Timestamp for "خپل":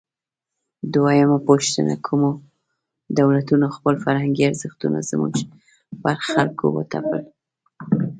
3.75-3.95